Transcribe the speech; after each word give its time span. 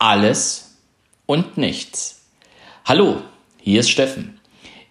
alles 0.00 0.76
und 1.26 1.58
nichts. 1.58 2.22
Hallo, 2.86 3.20
hier 3.60 3.80
ist 3.80 3.90
Steffen. 3.90 4.40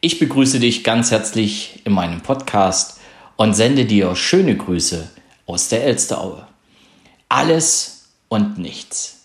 Ich 0.02 0.20
begrüße 0.20 0.60
dich 0.60 0.84
ganz 0.84 1.10
herzlich 1.10 1.82
in 1.84 1.94
meinem 1.94 2.22
Podcast 2.22 3.00
und 3.36 3.56
sende 3.56 3.86
dir 3.86 4.16
schöne 4.16 4.56
Grüße 4.56 5.10
aus 5.48 5.68
der 5.68 5.84
Elsteraue. 5.84 6.48
Alles 7.28 8.06
und 8.30 8.60
nichts. 8.60 9.22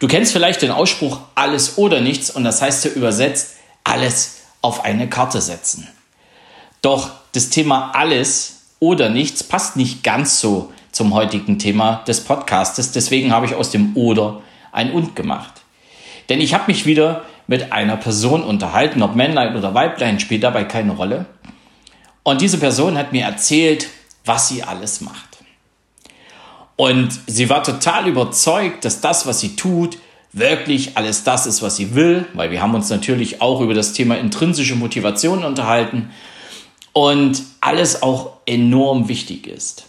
Du 0.00 0.08
kennst 0.08 0.32
vielleicht 0.32 0.60
den 0.60 0.72
Ausspruch 0.72 1.20
alles 1.36 1.78
oder 1.78 2.00
nichts 2.00 2.28
und 2.28 2.42
das 2.42 2.60
heißt 2.60 2.84
ja 2.86 2.90
übersetzt 2.90 3.54
alles 3.84 4.38
auf 4.60 4.84
eine 4.84 5.08
Karte 5.08 5.40
setzen. 5.40 5.86
Doch 6.82 7.10
das 7.30 7.48
Thema 7.48 7.92
alles 7.94 8.62
oder 8.80 9.08
nichts 9.08 9.44
passt 9.44 9.76
nicht 9.76 10.02
ganz 10.02 10.40
so 10.40 10.72
zum 10.90 11.14
heutigen 11.14 11.60
Thema 11.60 12.02
des 12.08 12.24
Podcastes. 12.24 12.90
Deswegen 12.90 13.32
habe 13.32 13.46
ich 13.46 13.54
aus 13.54 13.70
dem 13.70 13.96
oder 13.96 14.42
ein 14.72 14.90
und 14.92 15.14
gemacht. 15.14 15.62
Denn 16.28 16.40
ich 16.40 16.54
habe 16.54 16.64
mich 16.66 16.86
wieder 16.86 17.24
mit 17.46 17.72
einer 17.72 17.96
Person 17.96 18.42
unterhalten, 18.42 19.02
ob 19.02 19.14
Männlein 19.14 19.56
oder 19.56 19.74
Weiblein 19.74 20.20
spielt 20.20 20.42
dabei 20.42 20.64
keine 20.64 20.92
Rolle. 20.92 21.26
Und 22.22 22.40
diese 22.40 22.58
Person 22.58 22.96
hat 22.96 23.12
mir 23.12 23.24
erzählt, 23.24 23.88
was 24.24 24.48
sie 24.48 24.62
alles 24.62 25.00
macht. 25.00 25.38
Und 26.76 27.12
sie 27.26 27.48
war 27.48 27.62
total 27.62 28.08
überzeugt, 28.08 28.84
dass 28.84 29.00
das, 29.00 29.26
was 29.26 29.40
sie 29.40 29.56
tut, 29.56 29.98
wirklich 30.32 30.96
alles 30.96 31.24
das 31.24 31.46
ist, 31.46 31.62
was 31.62 31.76
sie 31.76 31.94
will, 31.94 32.26
weil 32.32 32.50
wir 32.50 32.62
haben 32.62 32.74
uns 32.74 32.88
natürlich 32.88 33.42
auch 33.42 33.60
über 33.60 33.74
das 33.74 33.92
Thema 33.92 34.16
intrinsische 34.16 34.74
Motivation 34.74 35.44
unterhalten 35.44 36.10
und 36.92 37.42
alles 37.60 38.02
auch 38.02 38.38
enorm 38.46 39.08
wichtig 39.08 39.46
ist. 39.46 39.84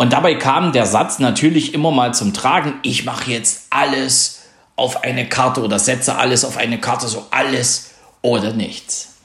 Und 0.00 0.14
dabei 0.14 0.34
kam 0.34 0.72
der 0.72 0.86
Satz 0.86 1.18
natürlich 1.18 1.74
immer 1.74 1.90
mal 1.90 2.14
zum 2.14 2.32
Tragen, 2.32 2.72
ich 2.82 3.04
mache 3.04 3.32
jetzt 3.32 3.66
alles 3.68 4.44
auf 4.74 5.04
eine 5.04 5.28
Karte 5.28 5.62
oder 5.62 5.78
setze 5.78 6.16
alles 6.16 6.42
auf 6.46 6.56
eine 6.56 6.80
Karte, 6.80 7.06
so 7.06 7.26
alles 7.30 7.90
oder 8.22 8.54
nichts. 8.54 9.18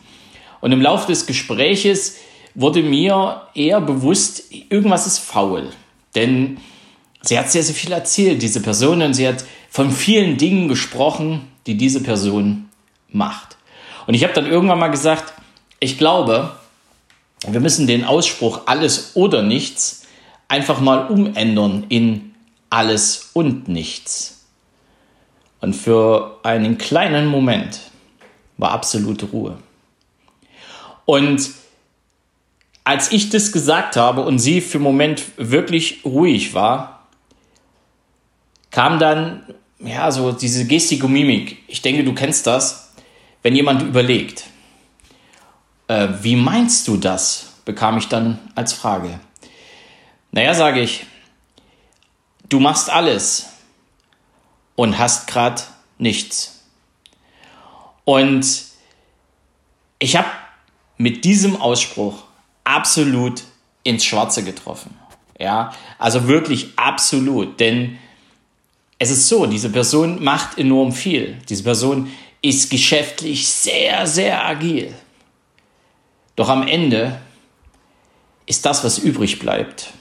Und 0.59 0.73
im 0.73 0.81
Laufe 0.81 1.07
des 1.07 1.27
Gespräches 1.27 2.17
wurde 2.55 2.83
mir 2.83 3.43
eher 3.53 3.79
bewusst, 3.79 4.51
irgendwas 4.51 5.07
ist 5.07 5.19
faul. 5.19 5.69
Denn 6.13 6.57
sie 7.21 7.39
hat 7.39 7.49
sehr, 7.49 7.63
sehr 7.63 7.73
viel 7.73 7.93
erzählt, 7.93 8.41
diese 8.41 8.59
Person, 8.59 9.01
und 9.01 9.13
sie 9.13 9.29
hat 9.29 9.45
von 9.69 9.93
vielen 9.93 10.35
Dingen 10.35 10.67
gesprochen, 10.67 11.47
die 11.67 11.77
diese 11.77 12.03
Person 12.03 12.67
macht. 13.07 13.55
Und 14.07 14.13
ich 14.13 14.25
habe 14.25 14.33
dann 14.33 14.45
irgendwann 14.45 14.79
mal 14.79 14.89
gesagt, 14.89 15.35
ich 15.79 15.97
glaube, 15.97 16.51
wir 17.47 17.61
müssen 17.61 17.87
den 17.87 18.03
Ausspruch 18.03 18.63
alles 18.65 19.11
oder 19.13 19.41
nichts 19.41 20.01
einfach 20.47 20.79
mal 20.79 21.07
umändern 21.07 21.85
in 21.89 22.35
alles 22.69 23.31
und 23.33 23.67
nichts. 23.67 24.45
Und 25.61 25.73
für 25.75 26.39
einen 26.43 26.77
kleinen 26.77 27.27
Moment 27.27 27.79
war 28.57 28.71
absolute 28.71 29.25
Ruhe. 29.27 29.57
Und 31.05 31.49
als 32.83 33.11
ich 33.11 33.29
das 33.29 33.51
gesagt 33.51 33.95
habe 33.95 34.21
und 34.21 34.39
sie 34.39 34.61
für 34.61 34.77
einen 34.77 34.83
Moment 34.83 35.23
wirklich 35.37 36.05
ruhig 36.05 36.53
war, 36.53 37.07
kam 38.69 38.99
dann 38.99 39.43
ja 39.79 40.11
so 40.11 40.31
diese 40.31 40.65
Gestik 40.65 41.07
Mimik. 41.07 41.63
Ich 41.67 41.81
denke, 41.81 42.03
du 42.03 42.13
kennst 42.13 42.45
das, 42.45 42.93
wenn 43.41 43.55
jemand 43.55 43.81
überlegt. 43.81 44.45
Äh, 45.87 46.09
wie 46.21 46.35
meinst 46.35 46.87
du 46.87 46.97
das? 46.97 47.53
bekam 47.65 47.97
ich 47.97 48.07
dann 48.07 48.39
als 48.53 48.73
Frage. 48.73 49.19
Naja, 50.35 50.53
sage 50.53 50.81
ich, 50.81 51.05
du 52.49 52.59
machst 52.59 52.89
alles 52.89 53.45
und 54.75 54.97
hast 54.97 55.27
gerade 55.27 55.61
nichts. 55.97 56.65
Und 58.03 58.45
ich 59.97 60.17
habe 60.17 60.27
mit 60.97 61.23
diesem 61.23 61.55
Ausspruch 61.61 62.25
absolut 62.65 63.43
ins 63.83 64.03
Schwarze 64.03 64.43
getroffen. 64.43 64.99
Ja, 65.39 65.73
also 65.99 66.27
wirklich 66.27 66.73
absolut, 66.75 67.57
denn 67.61 67.97
es 68.99 69.11
ist 69.11 69.29
so, 69.29 69.45
diese 69.45 69.69
Person 69.69 70.21
macht 70.21 70.57
enorm 70.57 70.91
viel. 70.91 71.37
Diese 71.47 71.63
Person 71.63 72.11
ist 72.41 72.69
geschäftlich 72.69 73.47
sehr, 73.47 74.05
sehr 74.05 74.45
agil. 74.45 74.93
Doch 76.35 76.49
am 76.49 76.67
Ende 76.67 77.21
ist 78.45 78.65
das, 78.65 78.83
was 78.83 78.97
übrig 78.97 79.39
bleibt, 79.39 79.93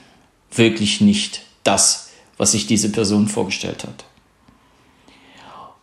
wirklich 0.57 1.01
nicht 1.01 1.41
das, 1.63 2.11
was 2.37 2.51
sich 2.51 2.67
diese 2.67 2.91
Person 2.91 3.27
vorgestellt 3.27 3.83
hat. 3.83 4.05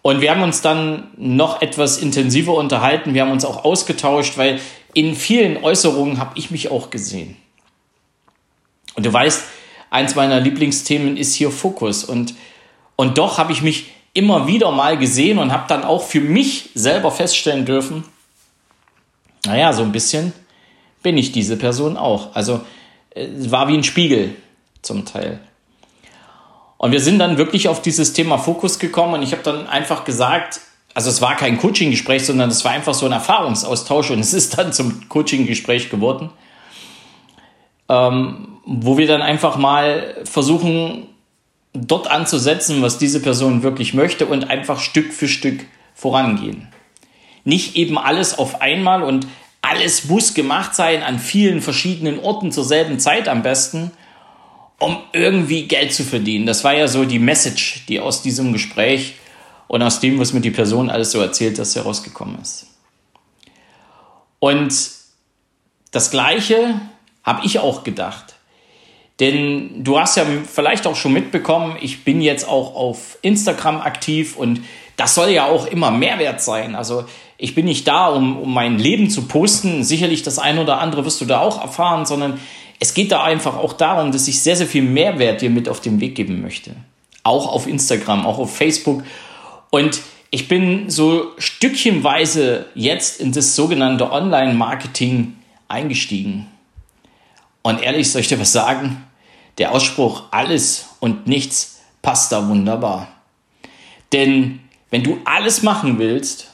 Und 0.02 0.20
wir 0.20 0.32
haben 0.32 0.42
uns 0.42 0.60
dann 0.60 1.08
noch 1.16 1.62
etwas 1.62 1.98
intensiver 1.98 2.54
unterhalten. 2.54 3.14
Wir 3.14 3.22
haben 3.22 3.30
uns 3.30 3.44
auch 3.44 3.64
ausgetauscht, 3.64 4.36
weil 4.36 4.60
in 4.94 5.14
vielen 5.14 5.62
Äußerungen 5.62 6.18
habe 6.18 6.38
ich 6.38 6.50
mich 6.50 6.70
auch 6.70 6.90
gesehen. 6.90 7.36
Und 8.94 9.06
du 9.06 9.12
weißt, 9.12 9.44
eins 9.90 10.14
meiner 10.16 10.40
Lieblingsthemen 10.40 11.16
ist 11.16 11.34
hier 11.34 11.50
Fokus. 11.50 12.04
Und, 12.04 12.34
und 12.96 13.16
doch 13.16 13.38
habe 13.38 13.52
ich 13.52 13.62
mich 13.62 13.86
immer 14.12 14.46
wieder 14.48 14.72
mal 14.72 14.98
gesehen 14.98 15.38
und 15.38 15.52
habe 15.52 15.64
dann 15.68 15.84
auch 15.84 16.02
für 16.02 16.20
mich 16.20 16.70
selber 16.74 17.10
feststellen 17.10 17.64
dürfen, 17.64 18.04
naja, 19.46 19.72
so 19.72 19.82
ein 19.82 19.92
bisschen 19.92 20.32
bin 21.02 21.18
ich 21.18 21.32
diese 21.32 21.56
Person 21.56 21.96
auch. 21.96 22.34
Also 22.34 22.60
es 23.10 23.50
war 23.50 23.68
wie 23.68 23.74
ein 23.74 23.84
Spiegel 23.84 24.36
zum 24.82 25.04
Teil. 25.04 25.40
Und 26.76 26.90
wir 26.92 27.00
sind 27.00 27.20
dann 27.20 27.38
wirklich 27.38 27.68
auf 27.68 27.80
dieses 27.80 28.12
Thema 28.12 28.38
Fokus 28.38 28.78
gekommen 28.78 29.14
und 29.14 29.22
ich 29.22 29.32
habe 29.32 29.42
dann 29.42 29.68
einfach 29.68 30.04
gesagt, 30.04 30.60
also 30.94 31.08
es 31.10 31.22
war 31.22 31.36
kein 31.36 31.58
Coaching-Gespräch, 31.58 32.26
sondern 32.26 32.50
es 32.50 32.64
war 32.64 32.72
einfach 32.72 32.92
so 32.92 33.06
ein 33.06 33.12
Erfahrungsaustausch 33.12 34.10
und 34.10 34.18
es 34.18 34.34
ist 34.34 34.58
dann 34.58 34.72
zum 34.72 35.08
Coaching-Gespräch 35.08 35.90
geworden, 35.90 36.30
ähm, 37.88 38.58
wo 38.64 38.98
wir 38.98 39.06
dann 39.06 39.22
einfach 39.22 39.56
mal 39.56 40.16
versuchen, 40.24 41.06
dort 41.72 42.10
anzusetzen, 42.10 42.82
was 42.82 42.98
diese 42.98 43.20
Person 43.20 43.62
wirklich 43.62 43.94
möchte 43.94 44.26
und 44.26 44.50
einfach 44.50 44.80
Stück 44.80 45.12
für 45.12 45.28
Stück 45.28 45.64
vorangehen. 45.94 46.68
Nicht 47.44 47.76
eben 47.76 47.98
alles 47.98 48.38
auf 48.38 48.60
einmal 48.60 49.02
und 49.02 49.26
alles 49.62 50.06
muss 50.06 50.34
gemacht 50.34 50.74
sein 50.74 51.02
an 51.02 51.18
vielen 51.18 51.62
verschiedenen 51.62 52.18
Orten 52.18 52.52
zur 52.52 52.64
selben 52.64 52.98
Zeit 52.98 53.28
am 53.28 53.42
besten, 53.42 53.92
um 54.82 54.98
irgendwie 55.12 55.68
Geld 55.68 55.92
zu 55.92 56.04
verdienen. 56.04 56.46
Das 56.46 56.64
war 56.64 56.74
ja 56.74 56.88
so 56.88 57.04
die 57.04 57.18
Message, 57.18 57.84
die 57.88 58.00
aus 58.00 58.22
diesem 58.22 58.52
Gespräch 58.52 59.14
und 59.68 59.82
aus 59.82 60.00
dem, 60.00 60.18
was 60.18 60.32
mir 60.32 60.40
die 60.40 60.50
Person 60.50 60.90
alles 60.90 61.12
so 61.12 61.20
erzählt, 61.20 61.58
dass 61.58 61.76
herausgekommen 61.76 62.38
ist. 62.40 62.66
Und 64.38 64.74
das 65.92 66.10
Gleiche 66.10 66.80
habe 67.22 67.46
ich 67.46 67.58
auch 67.58 67.84
gedacht. 67.84 68.34
Denn 69.20 69.84
du 69.84 70.00
hast 70.00 70.16
ja 70.16 70.24
vielleicht 70.52 70.86
auch 70.86 70.96
schon 70.96 71.12
mitbekommen, 71.12 71.76
ich 71.80 72.02
bin 72.02 72.20
jetzt 72.20 72.48
auch 72.48 72.74
auf 72.74 73.18
Instagram 73.22 73.80
aktiv 73.80 74.36
und 74.36 74.62
das 74.96 75.14
soll 75.14 75.30
ja 75.30 75.46
auch 75.46 75.66
immer 75.66 75.90
Mehrwert 75.90 76.40
sein. 76.42 76.74
Also 76.74 77.04
ich 77.38 77.54
bin 77.54 77.66
nicht 77.66 77.86
da, 77.86 78.08
um, 78.08 78.36
um 78.36 78.52
mein 78.52 78.78
Leben 78.78 79.10
zu 79.10 79.28
posten. 79.28 79.84
Sicherlich 79.84 80.22
das 80.22 80.38
eine 80.38 80.60
oder 80.60 80.80
andere 80.80 81.04
wirst 81.04 81.20
du 81.20 81.24
da 81.24 81.40
auch 81.40 81.60
erfahren, 81.60 82.04
sondern 82.04 82.40
es 82.82 82.94
geht 82.94 83.12
da 83.12 83.22
einfach 83.22 83.56
auch 83.56 83.74
darum, 83.74 84.10
dass 84.10 84.26
ich 84.26 84.40
sehr, 84.40 84.56
sehr 84.56 84.66
viel 84.66 84.82
Mehrwert 84.82 85.40
dir 85.40 85.50
mit 85.50 85.68
auf 85.68 85.80
den 85.80 86.00
Weg 86.00 86.16
geben 86.16 86.42
möchte. 86.42 86.74
Auch 87.22 87.46
auf 87.46 87.68
Instagram, 87.68 88.26
auch 88.26 88.38
auf 88.38 88.56
Facebook. 88.56 89.04
Und 89.70 90.00
ich 90.30 90.48
bin 90.48 90.90
so 90.90 91.30
stückchenweise 91.38 92.66
jetzt 92.74 93.20
in 93.20 93.30
das 93.30 93.54
sogenannte 93.54 94.10
Online-Marketing 94.10 95.36
eingestiegen. 95.68 96.48
Und 97.62 97.80
ehrlich 97.80 98.10
soll 98.10 98.22
ich 98.22 98.26
dir 98.26 98.40
was 98.40 98.50
sagen? 98.50 99.04
Der 99.58 99.70
Ausspruch 99.70 100.24
alles 100.32 100.86
und 100.98 101.28
nichts 101.28 101.82
passt 102.02 102.32
da 102.32 102.48
wunderbar. 102.48 103.06
Denn 104.12 104.58
wenn 104.90 105.04
du 105.04 105.20
alles 105.24 105.62
machen 105.62 106.00
willst, 106.00 106.50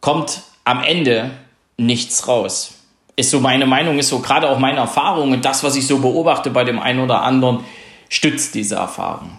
kommt 0.00 0.42
am 0.64 0.82
Ende 0.82 1.30
nichts 1.76 2.26
raus. 2.26 2.81
Ist 3.16 3.30
so 3.30 3.40
meine 3.40 3.66
Meinung, 3.66 3.98
ist 3.98 4.08
so 4.08 4.20
gerade 4.20 4.48
auch 4.48 4.58
meine 4.58 4.78
Erfahrung 4.78 5.32
und 5.32 5.44
das, 5.44 5.62
was 5.62 5.76
ich 5.76 5.86
so 5.86 5.98
beobachte 5.98 6.50
bei 6.50 6.64
dem 6.64 6.78
einen 6.78 7.00
oder 7.00 7.22
anderen, 7.22 7.60
stützt 8.08 8.54
diese 8.54 8.76
Erfahrung. 8.76 9.30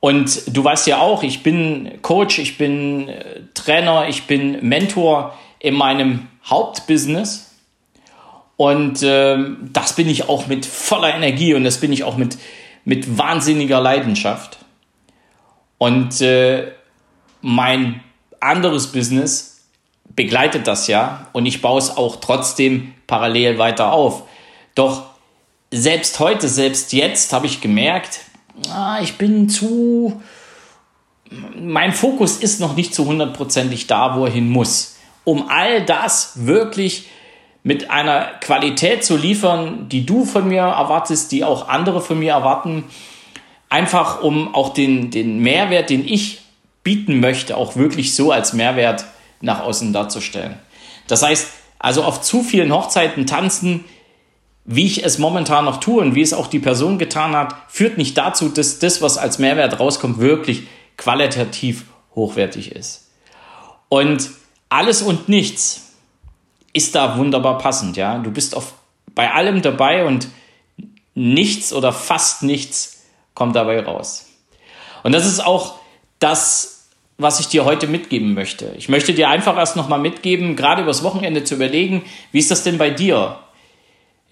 Und 0.00 0.56
du 0.56 0.62
weißt 0.62 0.86
ja 0.86 0.98
auch, 0.98 1.22
ich 1.22 1.42
bin 1.42 1.98
Coach, 2.02 2.38
ich 2.38 2.58
bin 2.58 3.08
äh, 3.08 3.40
Trainer, 3.54 4.08
ich 4.08 4.24
bin 4.24 4.66
Mentor 4.66 5.36
in 5.58 5.74
meinem 5.74 6.28
Hauptbusiness. 6.44 7.54
Und 8.56 9.02
äh, 9.02 9.36
das 9.72 9.94
bin 9.94 10.08
ich 10.08 10.28
auch 10.28 10.46
mit 10.46 10.64
voller 10.64 11.14
Energie 11.14 11.54
und 11.54 11.64
das 11.64 11.80
bin 11.80 11.92
ich 11.92 12.04
auch 12.04 12.16
mit, 12.16 12.38
mit 12.84 13.18
wahnsinniger 13.18 13.80
Leidenschaft. 13.80 14.58
Und 15.78 16.20
äh, 16.20 16.72
mein 17.42 18.00
anderes 18.40 18.92
Business 18.92 19.55
begleitet 20.16 20.66
das 20.66 20.88
ja 20.88 21.28
und 21.32 21.46
ich 21.46 21.62
baue 21.62 21.78
es 21.78 21.96
auch 21.96 22.16
trotzdem 22.16 22.94
parallel 23.06 23.58
weiter 23.58 23.92
auf. 23.92 24.22
Doch 24.74 25.04
selbst 25.70 26.18
heute, 26.18 26.48
selbst 26.48 26.92
jetzt 26.92 27.32
habe 27.32 27.46
ich 27.46 27.60
gemerkt, 27.60 28.20
ah, 28.70 28.98
ich 29.02 29.16
bin 29.18 29.48
zu, 29.48 30.20
mein 31.56 31.92
Fokus 31.92 32.38
ist 32.38 32.60
noch 32.60 32.74
nicht 32.74 32.94
zu 32.94 33.04
hundertprozentig 33.04 33.86
da, 33.86 34.16
wo 34.16 34.24
er 34.24 34.32
hin 34.32 34.48
muss. 34.48 34.96
Um 35.24 35.48
all 35.48 35.84
das 35.84 36.46
wirklich 36.46 37.06
mit 37.62 37.90
einer 37.90 38.26
Qualität 38.40 39.04
zu 39.04 39.16
liefern, 39.16 39.88
die 39.88 40.06
du 40.06 40.24
von 40.24 40.48
mir 40.48 40.62
erwartest, 40.62 41.32
die 41.32 41.44
auch 41.44 41.68
andere 41.68 42.00
von 42.00 42.18
mir 42.18 42.32
erwarten, 42.32 42.84
einfach 43.68 44.22
um 44.22 44.54
auch 44.54 44.72
den, 44.72 45.10
den 45.10 45.40
Mehrwert, 45.40 45.90
den 45.90 46.06
ich 46.06 46.42
bieten 46.84 47.18
möchte, 47.18 47.56
auch 47.56 47.74
wirklich 47.74 48.14
so 48.14 48.30
als 48.30 48.52
Mehrwert 48.52 49.04
nach 49.40 49.60
außen 49.60 49.92
darzustellen. 49.92 50.58
Das 51.08 51.22
heißt, 51.22 51.48
also 51.78 52.02
auf 52.02 52.20
zu 52.22 52.42
vielen 52.42 52.72
Hochzeiten 52.72 53.26
tanzen, 53.26 53.84
wie 54.64 54.86
ich 54.86 55.04
es 55.04 55.18
momentan 55.18 55.64
noch 55.64 55.78
tue 55.78 56.02
und 56.02 56.14
wie 56.14 56.22
es 56.22 56.34
auch 56.34 56.48
die 56.48 56.58
Person 56.58 56.98
getan 56.98 57.36
hat, 57.36 57.54
führt 57.68 57.98
nicht 57.98 58.18
dazu, 58.18 58.48
dass 58.48 58.78
das, 58.80 59.00
was 59.00 59.16
als 59.16 59.38
Mehrwert 59.38 59.78
rauskommt, 59.78 60.18
wirklich 60.18 60.66
qualitativ 60.96 61.84
hochwertig 62.14 62.72
ist. 62.72 63.08
Und 63.88 64.30
alles 64.68 65.02
und 65.02 65.28
nichts 65.28 65.92
ist 66.72 66.94
da 66.94 67.16
wunderbar 67.16 67.58
passend, 67.58 67.96
ja. 67.96 68.18
Du 68.18 68.30
bist 68.30 68.56
auf, 68.56 68.74
bei 69.14 69.32
allem 69.32 69.62
dabei 69.62 70.04
und 70.04 70.28
nichts 71.14 71.72
oder 71.72 71.92
fast 71.92 72.42
nichts 72.42 73.04
kommt 73.34 73.54
dabei 73.54 73.80
raus. 73.80 74.26
Und 75.04 75.12
das 75.12 75.26
ist 75.26 75.44
auch 75.44 75.78
das, 76.18 76.75
was 77.18 77.40
ich 77.40 77.48
dir 77.48 77.64
heute 77.64 77.86
mitgeben 77.86 78.34
möchte. 78.34 78.74
Ich 78.76 78.88
möchte 78.88 79.14
dir 79.14 79.28
einfach 79.28 79.56
erst 79.56 79.76
nochmal 79.76 79.98
mitgeben, 79.98 80.56
gerade 80.56 80.82
übers 80.82 81.02
Wochenende 81.02 81.44
zu 81.44 81.54
überlegen, 81.54 82.04
wie 82.32 82.38
ist 82.38 82.50
das 82.50 82.62
denn 82.62 82.78
bei 82.78 82.90
dir? 82.90 83.38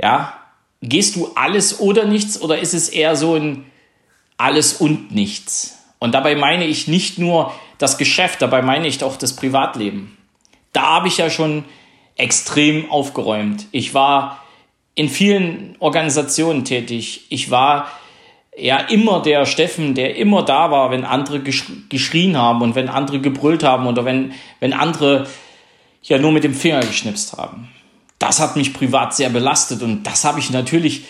Ja, 0.01 0.39
gehst 0.83 1.17
du 1.17 1.31
alles 1.35 1.81
oder 1.81 2.05
nichts 2.05 2.41
oder 2.41 2.59
ist 2.59 2.75
es 2.75 2.89
eher 2.89 3.17
so 3.17 3.37
ein 3.37 3.65
alles 4.37 4.75
und 4.75 5.13
nichts? 5.13 5.79
Und 5.99 6.13
dabei 6.13 6.35
meine 6.35 6.67
ich 6.67 6.89
nicht 6.89 7.19
nur 7.19 7.55
das 7.79 7.97
Geschäft, 7.97 8.43
dabei 8.43 8.61
meine 8.61 8.87
ich 8.87 9.03
auch 9.03 9.17
das 9.17 9.35
Privatleben. 9.35 10.17
Da 10.73 10.83
habe 10.83 11.09
ich 11.09 11.17
ja 11.17 11.31
schon 11.31 11.65
extrem 12.17 12.91
aufgeräumt. 12.91 13.67
Ich 13.73 13.95
war 13.95 14.45
in 14.95 15.09
vielen 15.09 15.77
Organisationen 15.79 16.65
tätig. 16.65 17.27
Ich 17.31 17.51
war 17.51 17.89
ja 18.57 18.79
immer 18.79 19.21
der 19.21 19.47
Steffen, 19.47 19.95
der 19.95 20.17
immer 20.17 20.45
da 20.45 20.71
war, 20.71 20.91
wenn 20.91 21.05
andere 21.05 21.41
geschrien 21.41 22.37
haben 22.37 22.63
und 22.63 22.75
wenn 22.75 22.89
andere 22.89 23.21
gebrüllt 23.21 23.65
haben 23.65 23.87
oder 23.87 24.05
wenn, 24.05 24.33
wenn 24.61 24.73
andere 24.73 25.27
ja 26.03 26.19
nur 26.19 26.33
mit 26.33 26.45
dem 26.45 26.55
Finger 26.55 26.81
geschnipst 26.81 27.37
haben. 27.37 27.69
Das 28.19 28.41
hat 28.41 28.57
mich 28.57 28.73
privat 28.73 29.15
sehr 29.15 29.31
belastet 29.31 29.83
und 29.83 30.05
das 30.05 30.25
habe 30.25 30.39
ich 30.39 30.51
natürlich 30.51 31.05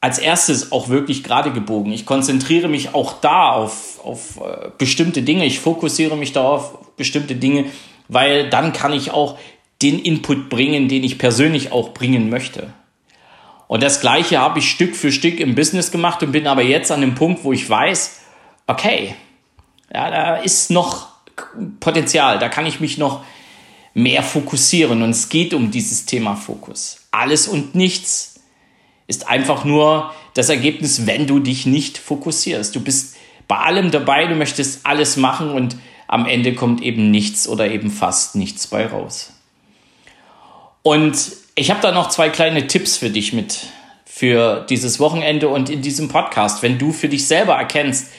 als 0.00 0.18
erstes 0.18 0.72
auch 0.72 0.88
wirklich 0.88 1.22
gerade 1.22 1.52
gebogen. 1.52 1.92
Ich 1.92 2.06
konzentriere 2.06 2.68
mich 2.68 2.92
auch 2.92 3.20
da 3.20 3.52
auf, 3.52 4.00
auf 4.04 4.38
äh, 4.38 4.70
bestimmte 4.76 5.22
Dinge. 5.22 5.44
Ich 5.46 5.60
fokussiere 5.60 6.16
mich 6.16 6.32
darauf, 6.32 6.74
auf 6.74 6.96
bestimmte 6.96 7.36
Dinge, 7.36 7.66
weil 8.08 8.50
dann 8.50 8.72
kann 8.72 8.92
ich 8.92 9.12
auch 9.12 9.38
den 9.80 10.00
Input 10.00 10.48
bringen, 10.48 10.88
den 10.88 11.04
ich 11.04 11.18
persönlich 11.18 11.70
auch 11.70 11.94
bringen 11.94 12.30
möchte. 12.30 12.72
Und 13.72 13.82
das 13.82 14.02
Gleiche 14.02 14.38
habe 14.38 14.58
ich 14.58 14.70
Stück 14.70 14.94
für 14.94 15.10
Stück 15.10 15.40
im 15.40 15.54
Business 15.54 15.90
gemacht 15.90 16.22
und 16.22 16.30
bin 16.30 16.46
aber 16.46 16.60
jetzt 16.60 16.92
an 16.92 17.00
dem 17.00 17.14
Punkt, 17.14 17.42
wo 17.42 17.54
ich 17.54 17.70
weiß, 17.70 18.20
okay, 18.66 19.14
ja, 19.90 20.10
da 20.10 20.36
ist 20.36 20.70
noch 20.70 21.06
Potenzial, 21.80 22.38
da 22.38 22.50
kann 22.50 22.66
ich 22.66 22.80
mich 22.80 22.98
noch 22.98 23.24
mehr 23.94 24.22
fokussieren 24.22 25.02
und 25.02 25.08
es 25.08 25.30
geht 25.30 25.54
um 25.54 25.70
dieses 25.70 26.04
Thema 26.04 26.36
Fokus. 26.36 27.06
Alles 27.12 27.48
und 27.48 27.74
nichts 27.74 28.40
ist 29.06 29.28
einfach 29.28 29.64
nur 29.64 30.12
das 30.34 30.50
Ergebnis, 30.50 31.06
wenn 31.06 31.26
du 31.26 31.38
dich 31.38 31.64
nicht 31.64 31.96
fokussierst. 31.96 32.76
Du 32.76 32.80
bist 32.80 33.16
bei 33.48 33.56
allem 33.56 33.90
dabei, 33.90 34.26
du 34.26 34.34
möchtest 34.34 34.84
alles 34.84 35.16
machen 35.16 35.50
und 35.50 35.76
am 36.08 36.26
Ende 36.26 36.54
kommt 36.54 36.82
eben 36.82 37.10
nichts 37.10 37.48
oder 37.48 37.70
eben 37.70 37.90
fast 37.90 38.36
nichts 38.36 38.66
bei 38.66 38.86
raus. 38.86 39.32
Und 40.82 41.40
ich 41.54 41.70
habe 41.70 41.80
da 41.80 41.92
noch 41.92 42.08
zwei 42.08 42.30
kleine 42.30 42.66
Tipps 42.66 42.96
für 42.96 43.10
dich 43.10 43.32
mit 43.32 43.66
für 44.04 44.66
dieses 44.68 45.00
Wochenende 45.00 45.48
und 45.48 45.70
in 45.70 45.80
diesem 45.80 46.08
Podcast. 46.08 46.62
Wenn 46.62 46.78
du 46.78 46.92
für 46.92 47.08
dich 47.08 47.26
selber 47.26 47.54
erkennst, 47.54 48.12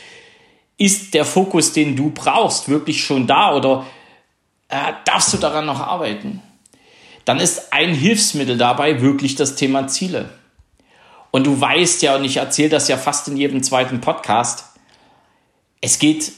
ist 0.77 1.13
der 1.13 1.23
Fokus, 1.23 1.71
den 1.71 1.95
du 1.95 2.09
brauchst, 2.09 2.67
wirklich 2.67 3.03
schon 3.03 3.27
da 3.27 3.55
oder 3.55 3.85
äh, 4.69 4.93
darfst 5.05 5.31
du 5.33 5.37
daran 5.37 5.67
noch 5.67 5.79
arbeiten? 5.79 6.41
Dann 7.25 7.39
ist 7.39 7.71
ein 7.71 7.93
Hilfsmittel 7.93 8.57
dabei 8.57 9.01
wirklich 9.01 9.35
das 9.35 9.55
Thema 9.55 9.87
Ziele. 9.87 10.29
Und 11.31 11.45
du 11.45 11.61
weißt 11.61 12.01
ja, 12.01 12.15
und 12.15 12.25
ich 12.25 12.37
erzähle 12.37 12.69
das 12.69 12.87
ja 12.87 12.97
fast 12.97 13.27
in 13.27 13.37
jedem 13.37 13.63
zweiten 13.63 14.01
Podcast, 14.01 14.65
es 15.79 15.99
geht 15.99 16.31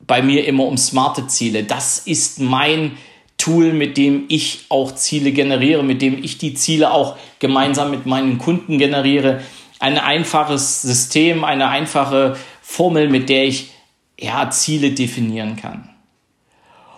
bei 0.00 0.22
mir 0.22 0.46
immer 0.46 0.64
um 0.64 0.76
smarte 0.76 1.28
Ziele. 1.28 1.64
Das 1.64 1.98
ist 1.98 2.40
mein 2.40 2.96
Tool, 3.42 3.72
mit 3.72 3.96
dem 3.96 4.26
ich 4.28 4.66
auch 4.68 4.94
Ziele 4.94 5.32
generiere, 5.32 5.82
mit 5.82 6.00
dem 6.00 6.22
ich 6.22 6.38
die 6.38 6.54
Ziele 6.54 6.92
auch 6.92 7.16
gemeinsam 7.40 7.90
mit 7.90 8.06
meinen 8.06 8.38
Kunden 8.38 8.78
generiere. 8.78 9.42
Ein 9.80 9.98
einfaches 9.98 10.82
System, 10.82 11.42
eine 11.42 11.66
einfache 11.66 12.36
Formel, 12.62 13.08
mit 13.08 13.28
der 13.28 13.44
ich 13.44 13.72
ja, 14.16 14.48
Ziele 14.50 14.92
definieren 14.92 15.56
kann. 15.56 15.90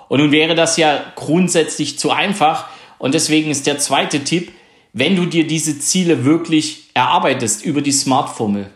Und 0.08 0.20
nun 0.20 0.32
wäre 0.32 0.54
das 0.54 0.76
ja 0.76 1.00
grundsätzlich 1.14 1.98
zu 1.98 2.10
einfach. 2.10 2.66
Und 2.98 3.14
deswegen 3.14 3.50
ist 3.50 3.66
der 3.66 3.78
zweite 3.78 4.22
Tipp, 4.22 4.52
wenn 4.92 5.16
du 5.16 5.24
dir 5.24 5.46
diese 5.46 5.78
Ziele 5.78 6.26
wirklich 6.26 6.90
erarbeitest 6.92 7.64
über 7.64 7.80
die 7.80 7.90
Smart-Formel, 7.90 8.70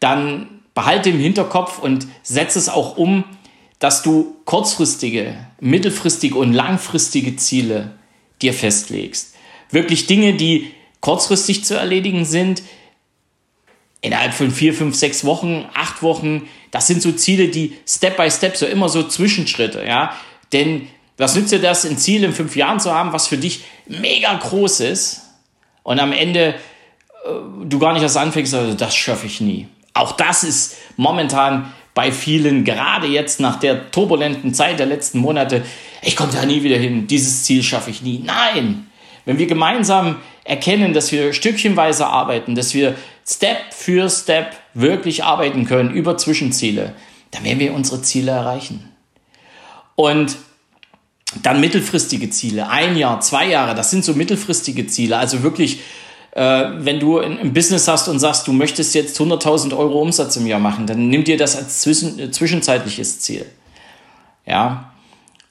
dann 0.00 0.60
behalte 0.74 1.08
im 1.08 1.18
Hinterkopf 1.18 1.78
und 1.78 2.06
setze 2.22 2.58
es 2.58 2.68
auch 2.68 2.98
um, 2.98 3.24
dass 3.78 4.02
du 4.02 4.36
kurzfristige, 4.44 5.36
mittelfristige 5.60 6.36
und 6.36 6.52
langfristige 6.52 7.36
Ziele 7.36 7.98
dir 8.40 8.54
festlegst. 8.54 9.34
Wirklich 9.70 10.06
Dinge, 10.06 10.34
die 10.34 10.72
kurzfristig 11.00 11.64
zu 11.64 11.74
erledigen 11.74 12.24
sind, 12.24 12.62
innerhalb 14.00 14.34
von 14.34 14.50
vier, 14.50 14.74
fünf, 14.74 14.94
sechs 14.94 15.24
Wochen, 15.24 15.66
acht 15.74 16.02
Wochen. 16.02 16.48
Das 16.70 16.86
sind 16.86 17.00
so 17.02 17.12
Ziele, 17.12 17.48
die 17.48 17.74
Step 17.86 18.16
by 18.16 18.30
Step, 18.30 18.56
so 18.56 18.66
immer 18.66 18.88
so 18.88 19.02
Zwischenschritte, 19.02 19.84
ja. 19.84 20.14
Denn 20.52 20.88
was 21.16 21.34
nützt 21.34 21.52
dir 21.52 21.60
das, 21.60 21.86
ein 21.86 21.96
Ziel 21.96 22.24
in 22.24 22.32
fünf 22.32 22.56
Jahren 22.56 22.80
zu 22.80 22.92
haben, 22.92 23.12
was 23.12 23.28
für 23.28 23.38
dich 23.38 23.64
mega 23.86 24.34
groß 24.34 24.80
ist 24.80 25.22
und 25.82 26.00
am 26.00 26.12
Ende 26.12 26.54
äh, 27.24 27.30
du 27.64 27.78
gar 27.78 27.92
nicht 27.92 28.02
erst 28.02 28.16
anfängst, 28.16 28.54
also 28.54 28.74
das 28.74 28.94
schaffe 28.94 29.26
ich 29.26 29.40
nie. 29.40 29.68
Auch 29.94 30.12
das 30.12 30.44
ist 30.44 30.76
momentan 30.96 31.72
bei 31.94 32.10
vielen, 32.10 32.64
gerade 32.64 33.06
jetzt 33.06 33.40
nach 33.40 33.58
der 33.60 33.90
turbulenten 33.90 34.52
Zeit 34.52 34.80
der 34.80 34.86
letzten 34.86 35.18
Monate, 35.18 35.62
ich 36.02 36.16
komme 36.16 36.32
da 36.32 36.44
nie 36.44 36.62
wieder 36.62 36.76
hin, 36.76 37.06
dieses 37.06 37.44
Ziel 37.44 37.62
schaffe 37.62 37.90
ich 37.90 38.02
nie. 38.02 38.20
Nein, 38.24 38.88
wenn 39.24 39.38
wir 39.38 39.46
gemeinsam 39.46 40.16
erkennen, 40.42 40.92
dass 40.92 41.12
wir 41.12 41.32
stückchenweise 41.32 42.06
arbeiten, 42.06 42.54
dass 42.54 42.74
wir 42.74 42.94
Step 43.26 43.72
für 43.72 44.10
Step 44.10 44.52
wirklich 44.74 45.24
arbeiten 45.24 45.64
können 45.64 45.90
über 45.90 46.18
Zwischenziele, 46.18 46.94
dann 47.30 47.44
werden 47.44 47.60
wir 47.60 47.72
unsere 47.72 48.02
Ziele 48.02 48.32
erreichen. 48.32 48.90
Und 49.94 50.36
dann 51.42 51.60
mittelfristige 51.60 52.30
Ziele, 52.30 52.68
ein 52.68 52.96
Jahr, 52.96 53.20
zwei 53.20 53.48
Jahre, 53.48 53.74
das 53.74 53.90
sind 53.90 54.04
so 54.04 54.14
mittelfristige 54.14 54.86
Ziele, 54.86 55.16
also 55.16 55.42
wirklich 55.42 55.80
äh, 56.34 56.64
wenn 56.78 56.98
du 56.98 57.20
ein, 57.20 57.52
Business 57.52 57.86
hast 57.86 58.08
und 58.08 58.18
sagst, 58.18 58.46
du 58.48 58.52
möchtest 58.52 58.94
jetzt 58.94 59.18
100.000 59.20 59.76
Euro 59.76 60.00
Umsatz 60.00 60.36
im 60.36 60.46
Jahr 60.46 60.58
machen, 60.58 60.86
dann 60.86 61.08
nimm 61.08 61.22
dir 61.22 61.36
das 61.36 61.56
als 61.56 61.80
zwischen, 61.80 62.18
äh, 62.18 62.30
zwischenzeitliches 62.30 63.20
Ziel. 63.20 63.46
Ja. 64.44 64.92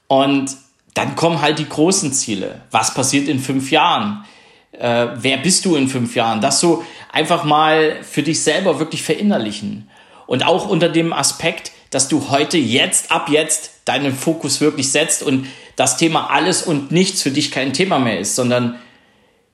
Und 0.07 0.51
dann 0.93 1.15
kommen 1.15 1.41
halt 1.41 1.57
die 1.57 1.69
großen 1.69 2.11
Ziele. 2.11 2.61
Was 2.69 2.93
passiert 2.93 3.29
in 3.29 3.39
fünf 3.39 3.71
Jahren? 3.71 4.25
Äh, 4.73 5.07
wer 5.15 5.37
bist 5.37 5.63
du 5.63 5.75
in 5.75 5.87
fünf 5.87 6.15
Jahren? 6.15 6.41
Das 6.41 6.59
so 6.59 6.83
einfach 7.11 7.45
mal 7.45 7.97
für 8.03 8.21
dich 8.21 8.43
selber 8.43 8.79
wirklich 8.79 9.03
verinnerlichen. 9.03 9.89
Und 10.27 10.45
auch 10.45 10.67
unter 10.67 10.89
dem 10.89 11.13
Aspekt, 11.13 11.71
dass 11.91 12.09
du 12.09 12.29
heute, 12.29 12.57
jetzt, 12.57 13.09
ab 13.11 13.29
jetzt 13.29 13.71
deinen 13.85 14.13
Fokus 14.13 14.59
wirklich 14.59 14.91
setzt 14.91 15.23
und 15.23 15.47
das 15.75 15.95
Thema 15.95 16.29
alles 16.29 16.63
und 16.63 16.91
nichts 16.91 17.21
für 17.21 17.31
dich 17.31 17.51
kein 17.51 17.71
Thema 17.71 17.99
mehr 17.99 18.19
ist, 18.19 18.35
sondern 18.35 18.79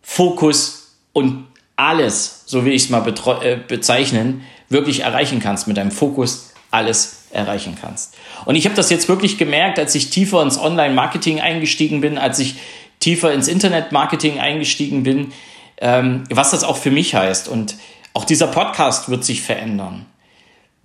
Fokus 0.02 0.79
und 1.14 1.46
alles, 1.76 2.44
so 2.46 2.66
will 2.66 2.74
ich 2.74 2.84
es 2.84 2.90
mal 2.90 3.06
äh, 3.42 3.56
bezeichnen, 3.56 4.44
wirklich 4.70 5.02
erreichen 5.02 5.40
kannst, 5.40 5.68
mit 5.68 5.78
deinem 5.78 5.92
Fokus 5.92 6.54
alles 6.72 7.26
erreichen 7.32 7.78
kannst. 7.80 8.16
Und 8.46 8.56
ich 8.56 8.66
habe 8.66 8.76
das 8.76 8.90
jetzt 8.90 9.08
wirklich 9.08 9.38
gemerkt, 9.38 9.80
als 9.80 9.96
ich 9.96 10.10
tiefer 10.10 10.42
ins 10.42 10.60
Online-Marketing 10.60 11.40
eingestiegen 11.40 12.02
bin, 12.02 12.18
als 12.18 12.40
ich 12.40 12.56
tiefer 13.00 13.34
ins 13.34 13.48
Internet-Marketing 13.48 14.40
eingestiegen 14.40 15.04
bin, 15.04 15.32
ähm, 15.78 16.26
was 16.30 16.52
das 16.52 16.64
auch 16.64 16.78
für 16.78 16.92
mich 16.92 17.16
heißt. 17.16 17.48
Und 17.48 17.76
auch 18.14 18.26
dieser 18.26 18.48
Podcast 18.48 19.10
wird 19.10 19.24
sich 19.24 19.42
verändern. 19.42 20.06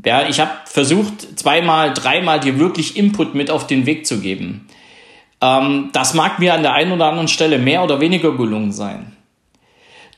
Ja, 0.05 0.29
ich 0.29 0.41
habe 0.41 0.53
versucht, 0.67 1.39
zweimal, 1.39 1.93
dreimal 1.95 2.41
dir 2.41 2.59
wirklich 2.59 2.97
Input 2.97 3.35
mit 3.35 3.51
auf 3.51 3.67
den 3.67 3.87
Weg 3.87 4.07
zu 4.07 4.21
geben. 4.21 4.69
Ähm, 5.41 5.91
das 5.93 6.15
mag 6.15 6.39
mir 6.39 6.55
an 6.55 6.63
der 6.63 6.75
einen 6.75 6.93
oder 6.93 7.07
anderen 7.07 7.29
Stelle 7.29 7.59
mehr 7.59 7.83
oder 7.83 8.01
weniger 8.01 8.37
gelungen 8.37 8.73
sein. 8.73 9.14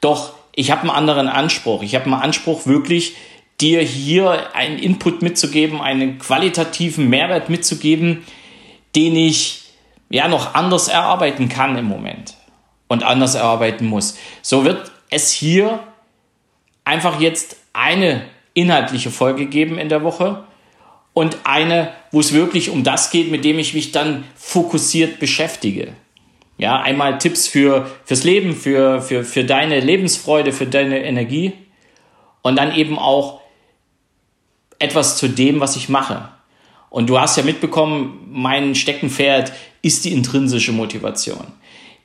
Doch 0.01 0.35
ich 0.55 0.71
habe 0.71 0.83
einen 0.83 0.91
anderen 0.91 1.29
Anspruch. 1.29 1.83
Ich 1.83 1.95
habe 1.95 2.07
einen 2.07 2.15
Anspruch, 2.15 2.67
wirklich 2.67 3.15
dir 3.61 3.83
hier 3.83 4.55
einen 4.55 4.79
Input 4.79 5.23
mitzugeben, 5.23 5.81
einen 5.81 6.19
qualitativen 6.19 7.09
Mehrwert 7.09 7.49
mitzugeben, 7.49 8.25
den 8.95 9.17
ich 9.17 9.65
ja 10.09 10.29
noch 10.29 10.55
anders 10.55 10.89
erarbeiten 10.89 11.49
kann 11.49 11.77
im 11.77 11.87
Moment 11.87 12.35
und 12.89 13.03
anders 13.03 13.35
erarbeiten 13.35 13.87
muss. 13.87 14.17
So 14.43 14.65
wird 14.65 14.91
es 15.11 15.33
hier 15.33 15.81
einfach 16.85 17.21
jetzt 17.21 17.57
eine 17.73 18.23
inhaltliche 18.55 19.11
Folge 19.11 19.47
geben 19.47 19.79
in 19.79 19.89
der 19.89 20.03
Woche 20.03 20.45
und 21.13 21.39
eine, 21.45 21.93
wo 22.13 22.21
es 22.21 22.33
wirklich 22.33 22.71
um 22.71 22.85
das 22.85 23.11
geht, 23.11 23.31
mit 23.31 23.45
dem 23.45 23.59
ich 23.59 23.75
mich 23.75 23.93
dann 23.93 24.25
fokussiert 24.37 25.19
beschäftige. 25.19 25.93
Ja, 26.59 26.81
einmal 26.81 27.19
Tipps 27.19 27.49
für, 27.49 27.91
fürs 28.05 28.25
Leben, 28.25 28.55
für, 28.55 29.03
für, 29.03 29.25
für 29.25 29.45
deine 29.45 29.81
Lebensfreude, 29.81 30.53
für 30.53 30.67
deine 30.67 31.05
Energie 31.05 31.53
und 32.43 32.57
dann 32.57 32.75
eben 32.75 32.99
auch 32.99 33.41
etwas 34.79 35.19
zu 35.19 35.29
dem, 35.29 35.61
was 35.61 35.77
ich 35.77 35.89
mache. 35.89 36.29
Und 36.89 37.11
du 37.11 37.21
hast 37.21 37.37
ja 37.37 37.43
mitbekommen, 37.43 38.27
mein 38.31 38.75
Steckenpferd 38.75 39.53
ist 39.83 40.05
die 40.05 40.13
intrinsische 40.13 40.73
Motivation. 40.73 41.47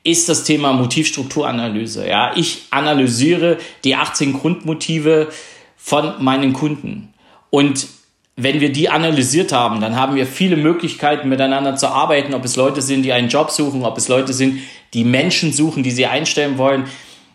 Ist 0.04 0.28
das 0.28 0.44
Thema 0.44 0.72
Motivstrukturanalyse. 0.72 2.06
Ja, 2.08 2.32
ich 2.34 2.64
analysiere 2.70 3.58
die 3.84 3.94
18 3.94 4.32
Grundmotive 4.32 5.28
von 5.76 6.22
meinen 6.22 6.52
Kunden. 6.52 7.14
Und 7.50 7.86
wenn 8.36 8.60
wir 8.60 8.72
die 8.72 8.88
analysiert 8.88 9.52
haben, 9.52 9.80
dann 9.80 9.96
haben 9.96 10.14
wir 10.14 10.26
viele 10.26 10.56
Möglichkeiten 10.56 11.28
miteinander 11.28 11.76
zu 11.76 11.88
arbeiten, 11.88 12.34
ob 12.34 12.44
es 12.44 12.56
Leute 12.56 12.80
sind, 12.80 13.02
die 13.02 13.12
einen 13.12 13.28
Job 13.28 13.50
suchen, 13.50 13.84
ob 13.84 13.98
es 13.98 14.08
Leute 14.08 14.32
sind, 14.32 14.60
die 14.94 15.04
Menschen 15.04 15.52
suchen, 15.52 15.82
die 15.82 15.90
sie 15.90 16.06
einstellen 16.06 16.58
wollen. 16.58 16.84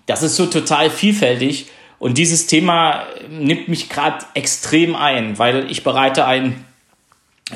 Das 0.07 0.23
ist 0.23 0.35
so 0.35 0.47
total 0.47 0.89
vielfältig 0.89 1.67
und 1.99 2.17
dieses 2.17 2.47
Thema 2.47 3.03
nimmt 3.29 3.67
mich 3.67 3.89
gerade 3.89 4.25
extrem 4.33 4.95
ein, 4.95 5.37
weil 5.37 5.69
ich 5.69 5.83
bereite 5.83 6.25
ein 6.25 6.65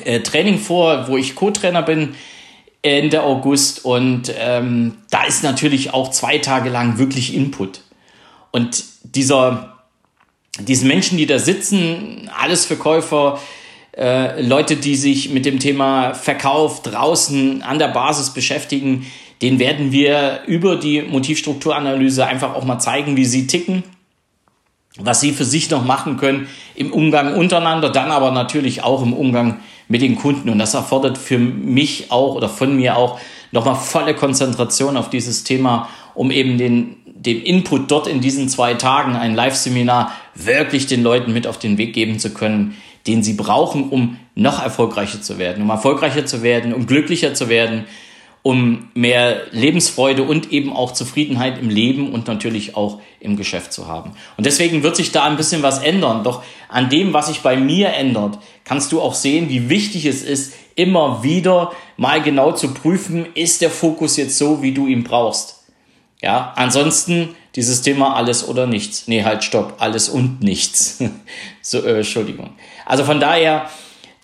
äh, 0.03 0.19
Training 0.21 0.57
vor, 0.57 1.07
wo 1.07 1.17
ich 1.17 1.35
Co-Trainer 1.35 1.81
bin 1.81 2.15
Ende 2.83 3.21
August 3.23 3.85
und 3.85 4.33
ähm, 4.39 4.97
da 5.11 5.23
ist 5.23 5.43
natürlich 5.43 5.93
auch 5.93 6.09
zwei 6.09 6.39
Tage 6.39 6.69
lang 6.69 6.97
wirklich 6.97 7.35
Input. 7.35 7.81
Und 8.49 8.83
dieser, 9.03 9.70
diese 10.59 10.85
Menschen, 10.85 11.17
die 11.17 11.25
da 11.25 11.39
sitzen, 11.39 12.29
alles 12.37 12.65
Verkäufer, 12.65 13.39
äh, 13.97 14.41
Leute, 14.41 14.75
die 14.75 14.95
sich 14.95 15.29
mit 15.29 15.45
dem 15.45 15.59
Thema 15.59 16.13
Verkauf 16.13 16.81
draußen 16.81 17.61
an 17.61 17.79
der 17.79 17.89
Basis 17.89 18.31
beschäftigen, 18.31 19.05
den 19.41 19.59
werden 19.59 19.91
wir 19.91 20.41
über 20.45 20.75
die 20.75 21.01
Motivstrukturanalyse 21.01 22.25
einfach 22.25 22.53
auch 22.53 22.63
mal 22.63 22.79
zeigen, 22.79 23.17
wie 23.17 23.25
sie 23.25 23.47
ticken 23.47 23.83
was 24.99 25.21
sie 25.21 25.31
für 25.31 25.45
sich 25.45 25.69
noch 25.69 25.85
machen 25.85 26.17
können 26.17 26.47
im 26.75 26.91
Umgang 26.91 27.35
untereinander, 27.35 27.89
dann 27.89 28.11
aber 28.11 28.31
natürlich 28.31 28.83
auch 28.83 29.01
im 29.01 29.13
Umgang 29.13 29.59
mit 29.87 30.01
den 30.01 30.15
Kunden. 30.15 30.49
Und 30.49 30.59
das 30.59 30.73
erfordert 30.73 31.17
für 31.17 31.37
mich 31.37 32.11
auch 32.11 32.35
oder 32.35 32.49
von 32.49 32.75
mir 32.75 32.97
auch 32.97 33.19
nochmal 33.51 33.75
volle 33.75 34.15
Konzentration 34.15 34.97
auf 34.97 35.09
dieses 35.09 35.43
Thema, 35.43 35.89
um 36.13 36.29
eben 36.29 36.57
den, 36.57 36.97
den 37.25 37.43
Input 37.43 37.91
dort 37.91 38.07
in 38.07 38.19
diesen 38.19 38.49
zwei 38.49 38.73
Tagen, 38.73 39.15
ein 39.15 39.35
Live-Seminar, 39.35 40.11
wirklich 40.33 40.87
den 40.87 41.03
Leuten 41.03 41.33
mit 41.33 41.45
auf 41.45 41.59
den 41.59 41.77
Weg 41.77 41.93
geben 41.93 42.17
zu 42.17 42.33
können, 42.33 42.75
den 43.05 43.21
sie 43.21 43.33
brauchen, 43.33 43.89
um 43.89 44.17
noch 44.33 44.61
erfolgreicher 44.61 45.21
zu 45.21 45.37
werden, 45.37 45.61
um 45.61 45.69
erfolgreicher 45.69 46.25
zu 46.25 46.41
werden, 46.41 46.73
um 46.73 46.87
glücklicher 46.87 47.35
zu 47.35 47.47
werden, 47.47 47.85
um 48.43 48.89
mehr 48.95 49.41
Lebensfreude 49.51 50.23
und 50.23 50.51
eben 50.51 50.73
auch 50.73 50.93
Zufriedenheit 50.93 51.59
im 51.59 51.69
Leben 51.69 52.11
und 52.11 52.27
natürlich 52.27 52.75
auch 52.75 52.99
im 53.19 53.37
Geschäft 53.37 53.71
zu 53.71 53.87
haben. 53.87 54.13
Und 54.35 54.47
deswegen 54.47 54.81
wird 54.81 54.95
sich 54.95 55.11
da 55.11 55.25
ein 55.25 55.37
bisschen 55.37 55.61
was 55.61 55.77
ändern. 55.83 56.23
Doch 56.23 56.41
an 56.67 56.89
dem, 56.89 57.13
was 57.13 57.27
sich 57.27 57.41
bei 57.41 57.55
mir 57.55 57.93
ändert, 57.93 58.39
kannst 58.63 58.91
du 58.91 58.99
auch 58.99 59.13
sehen, 59.13 59.47
wie 59.49 59.69
wichtig 59.69 60.05
es 60.05 60.23
ist, 60.23 60.53
immer 60.73 61.21
wieder 61.21 61.71
mal 61.97 62.23
genau 62.23 62.51
zu 62.53 62.73
prüfen, 62.73 63.27
ist 63.35 63.61
der 63.61 63.69
Fokus 63.69 64.17
jetzt 64.17 64.39
so, 64.39 64.63
wie 64.63 64.71
du 64.71 64.87
ihn 64.87 65.03
brauchst. 65.03 65.60
Ja, 66.21 66.53
ansonsten 66.55 67.35
dieses 67.55 67.81
Thema 67.81 68.15
alles 68.15 68.47
oder 68.47 68.67
nichts. 68.67 69.07
Nee, 69.07 69.23
halt, 69.23 69.43
stopp, 69.43 69.75
alles 69.79 70.07
und 70.07 70.41
nichts. 70.41 70.99
so, 71.61 71.83
äh, 71.83 71.97
Entschuldigung. 71.97 72.51
Also 72.85 73.03
von 73.03 73.19
daher, 73.19 73.69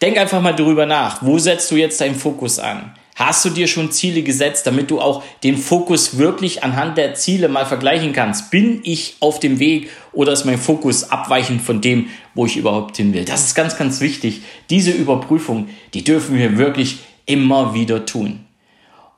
denk 0.02 0.18
einfach 0.18 0.42
mal 0.42 0.56
drüber 0.56 0.86
nach. 0.86 1.22
Wo 1.24 1.40
setzt 1.40 1.72
du 1.72 1.76
jetzt 1.76 2.00
deinen 2.00 2.16
Fokus 2.16 2.60
an? 2.60 2.94
Hast 3.16 3.44
du 3.44 3.50
dir 3.50 3.68
schon 3.68 3.92
Ziele 3.92 4.22
gesetzt, 4.22 4.68
damit 4.68 4.92
du 4.92 5.02
auch 5.02 5.24
den 5.44 5.58
Fokus 5.58 6.20
wirklich 6.20 6.64
anhand 6.64 7.00
der 7.00 7.16
Ziele 7.16 7.50
mal 7.50 7.66
vergleichen 7.66 8.14
kannst? 8.14 8.52
Bin 8.52 8.82
ich 8.84 9.16
auf 9.22 9.40
dem 9.40 9.58
Weg 9.58 9.90
oder 10.14 10.34
ist 10.34 10.46
mein 10.46 10.60
Fokus 10.60 11.10
abweichend 11.10 11.64
von 11.64 11.82
dem, 11.82 12.10
wo 12.36 12.46
ich 12.46 12.58
überhaupt 12.58 12.96
hin 12.96 13.16
will? 13.16 13.26
Das 13.26 13.44
ist 13.44 13.56
ganz, 13.56 13.76
ganz 13.76 14.02
wichtig. 14.02 14.42
Diese 14.70 14.92
Überprüfung, 14.92 15.68
die 15.96 16.04
dürfen 16.04 16.38
wir 16.38 16.60
wirklich 16.60 17.00
immer 17.26 17.74
wieder 17.74 18.06
tun. 18.06 18.46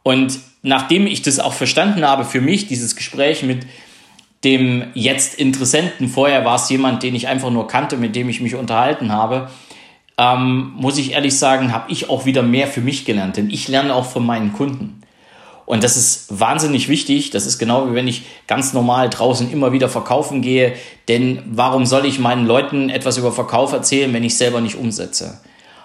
Und 0.04 0.40
nachdem 0.62 1.08
ich 1.08 1.22
das 1.22 1.40
auch 1.40 1.54
verstanden 1.54 2.06
habe 2.06 2.26
für 2.26 2.42
mich, 2.42 2.68
dieses 2.68 2.96
Gespräch 2.96 3.44
mit 3.44 3.66
dem 4.44 4.86
jetzt 4.94 5.36
Interessenten, 5.36 6.08
vorher 6.08 6.46
war 6.46 6.56
es 6.56 6.70
jemand, 6.70 7.04
den 7.04 7.16
ich 7.16 7.28
einfach 7.28 7.50
nur 7.50 7.68
kannte, 7.68 7.98
mit 7.98 8.16
dem 8.16 8.30
ich 8.30 8.42
mich 8.42 8.56
unterhalten 8.56 9.12
habe, 9.12 9.50
ähm, 10.18 10.74
muss 10.76 10.98
ich 10.98 11.14
ehrlich 11.14 11.38
sagen, 11.38 11.74
habe 11.74 11.92
ich 11.92 12.10
auch 12.10 12.26
wieder 12.26 12.42
mehr 12.42 12.68
für 12.68 12.82
mich 12.82 13.06
gelernt, 13.06 13.38
denn 13.38 13.50
ich 13.50 13.68
lerne 13.68 13.94
auch 13.94 14.06
von 14.06 14.26
meinen 14.26 14.54
Kunden. 14.54 15.02
Und 15.70 15.84
das 15.84 15.98
ist 15.98 16.40
wahnsinnig 16.40 16.90
wichtig. 16.90 17.30
Das 17.30 17.46
ist 17.46 17.60
genau 17.60 17.88
wie 17.88 17.94
wenn 17.94 18.08
ich 18.08 18.24
ganz 18.48 18.74
normal 18.74 19.08
draußen 19.08 19.52
immer 19.52 19.72
wieder 19.72 19.88
verkaufen 19.88 20.42
gehe. 20.42 20.74
Denn 21.08 21.44
warum 21.46 21.86
soll 21.86 22.08
ich 22.08 22.18
meinen 22.18 22.48
Leuten 22.48 22.90
etwas 22.90 23.20
über 23.20 23.32
Verkauf 23.32 23.72
erzählen, 23.72 24.12
wenn 24.12 24.24
ich 24.24 24.36
selber 24.36 24.62
nicht 24.62 24.78
umsetze? 24.78 25.42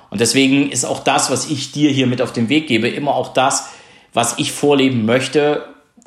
Und 0.09 0.23
deswegen 0.23 0.71
ist 0.71 0.87
auch 0.87 1.05
das, 1.05 1.31
was 1.31 1.51
ich 1.51 1.73
dir 1.73 1.91
hier 1.91 2.07
mit 2.07 2.23
auf 2.23 2.33
den 2.33 2.49
Weg 2.49 2.67
gebe, 2.67 2.89
immer 2.89 3.15
auch 3.15 3.35
das, 3.35 3.74
was 4.15 4.39
ich 4.39 4.53
vorleben 4.53 5.05
möchte 5.05 5.65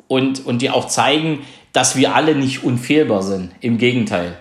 und, 0.08 0.44
und 0.44 0.62
dir 0.62 0.74
auch 0.74 0.88
zeigen, 0.88 1.40
dass 1.72 1.94
wir 1.94 2.16
alle 2.16 2.34
nicht 2.34 2.64
unfehlbar 2.64 3.22
sind. 3.22 3.52
Im 3.60 3.78
Gegenteil. 3.78 4.36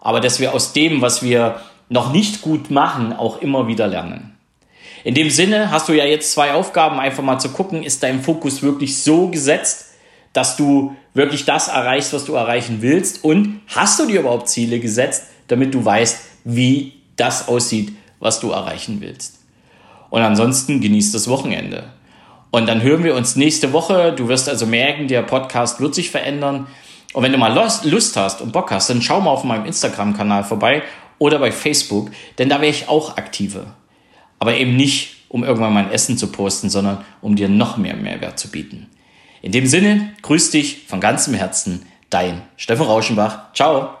Aber 0.00 0.20
dass 0.20 0.40
wir 0.40 0.54
aus 0.54 0.72
dem, 0.72 1.02
was 1.02 1.22
wir 1.22 1.60
noch 1.90 2.12
nicht 2.12 2.40
gut 2.40 2.70
machen, 2.70 3.12
auch 3.12 3.42
immer 3.42 3.66
wieder 3.66 3.86
lernen. 3.88 4.36
In 5.04 5.14
dem 5.14 5.30
Sinne 5.30 5.70
hast 5.70 5.88
du 5.88 5.92
ja 5.92 6.04
jetzt 6.04 6.32
zwei 6.32 6.54
Aufgaben, 6.54 6.98
einfach 6.98 7.22
mal 7.22 7.38
zu 7.38 7.50
gucken, 7.50 7.82
ist 7.82 8.02
dein 8.02 8.22
Fokus 8.22 8.62
wirklich 8.62 9.02
so 9.02 9.28
gesetzt, 9.28 9.86
dass 10.32 10.56
du 10.56 10.94
wirklich 11.14 11.44
das 11.44 11.68
erreichst, 11.68 12.12
was 12.12 12.24
du 12.24 12.34
erreichen 12.34 12.78
willst 12.80 13.24
und 13.24 13.60
hast 13.68 13.98
du 13.98 14.06
dir 14.06 14.20
überhaupt 14.20 14.48
Ziele 14.48 14.78
gesetzt, 14.78 15.24
damit 15.48 15.74
du 15.74 15.84
weißt, 15.84 16.20
wie 16.44 16.94
das 17.16 17.48
aussieht, 17.48 17.92
was 18.20 18.38
du 18.40 18.50
erreichen 18.50 19.00
willst. 19.00 19.40
Und 20.10 20.22
ansonsten 20.22 20.80
genießt 20.80 21.14
das 21.14 21.28
Wochenende. 21.28 21.84
Und 22.50 22.66
dann 22.66 22.82
hören 22.82 23.04
wir 23.04 23.14
uns 23.14 23.36
nächste 23.36 23.72
Woche. 23.72 24.12
Du 24.12 24.28
wirst 24.28 24.48
also 24.48 24.66
merken, 24.66 25.08
der 25.08 25.22
Podcast 25.22 25.80
wird 25.80 25.94
sich 25.94 26.10
verändern. 26.10 26.66
Und 27.12 27.22
wenn 27.22 27.32
du 27.32 27.38
mal 27.38 27.52
Lust 27.84 28.16
hast 28.16 28.40
und 28.40 28.52
Bock 28.52 28.70
hast, 28.70 28.90
dann 28.90 29.02
schau 29.02 29.20
mal 29.20 29.30
auf 29.30 29.44
meinem 29.44 29.64
Instagram-Kanal 29.66 30.44
vorbei 30.44 30.82
oder 31.18 31.38
bei 31.38 31.52
Facebook, 31.52 32.10
denn 32.38 32.48
da 32.48 32.60
wäre 32.60 32.70
ich 32.70 32.88
auch 32.88 33.16
aktiver. 33.16 33.74
Aber 34.38 34.54
eben 34.54 34.76
nicht, 34.76 35.16
um 35.28 35.44
irgendwann 35.44 35.74
mein 35.74 35.90
Essen 35.90 36.16
zu 36.16 36.28
posten, 36.28 36.70
sondern 36.70 37.04
um 37.20 37.36
dir 37.36 37.48
noch 37.48 37.76
mehr 37.76 37.96
Mehrwert 37.96 38.38
zu 38.38 38.50
bieten. 38.50 38.88
In 39.42 39.52
dem 39.52 39.66
Sinne, 39.66 40.12
grüß 40.22 40.50
dich 40.50 40.86
von 40.86 41.00
ganzem 41.00 41.34
Herzen, 41.34 41.86
dein 42.10 42.42
Steffen 42.56 42.86
Rauschenbach. 42.86 43.52
Ciao. 43.52 43.97